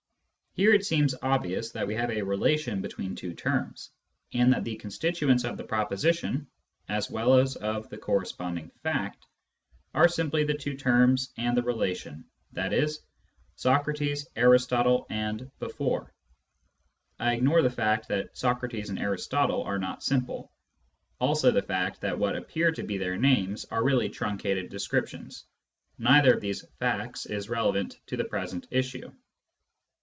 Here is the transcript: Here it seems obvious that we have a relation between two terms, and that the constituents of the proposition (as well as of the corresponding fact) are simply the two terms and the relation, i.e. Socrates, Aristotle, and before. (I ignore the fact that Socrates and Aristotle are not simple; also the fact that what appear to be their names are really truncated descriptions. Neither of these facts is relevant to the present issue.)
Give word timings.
Here 0.53 0.73
it 0.73 0.83
seems 0.85 1.15
obvious 1.21 1.71
that 1.71 1.87
we 1.87 1.95
have 1.95 2.11
a 2.11 2.21
relation 2.23 2.81
between 2.81 3.15
two 3.15 3.33
terms, 3.33 3.89
and 4.33 4.51
that 4.51 4.65
the 4.65 4.75
constituents 4.75 5.45
of 5.45 5.55
the 5.55 5.63
proposition 5.63 6.45
(as 6.89 7.09
well 7.09 7.35
as 7.35 7.55
of 7.55 7.87
the 7.87 7.97
corresponding 7.97 8.69
fact) 8.83 9.25
are 9.93 10.09
simply 10.09 10.43
the 10.43 10.53
two 10.53 10.75
terms 10.75 11.31
and 11.37 11.55
the 11.55 11.63
relation, 11.63 12.25
i.e. 12.53 12.87
Socrates, 13.55 14.27
Aristotle, 14.35 15.05
and 15.09 15.49
before. 15.59 16.13
(I 17.17 17.33
ignore 17.33 17.61
the 17.61 17.69
fact 17.69 18.09
that 18.09 18.35
Socrates 18.37 18.89
and 18.89 18.99
Aristotle 18.99 19.63
are 19.63 19.79
not 19.79 20.03
simple; 20.03 20.51
also 21.17 21.51
the 21.51 21.61
fact 21.61 22.01
that 22.01 22.19
what 22.19 22.35
appear 22.35 22.73
to 22.73 22.83
be 22.83 22.97
their 22.97 23.15
names 23.15 23.63
are 23.71 23.81
really 23.85 24.09
truncated 24.09 24.67
descriptions. 24.69 25.45
Neither 25.97 26.33
of 26.33 26.41
these 26.41 26.65
facts 26.77 27.25
is 27.25 27.47
relevant 27.47 27.97
to 28.07 28.17
the 28.17 28.25
present 28.25 28.67
issue.) 28.69 29.13